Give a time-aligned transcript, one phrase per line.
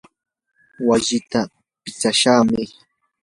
[0.87, 1.41] wasiita
[1.83, 2.63] pitsashaqmi.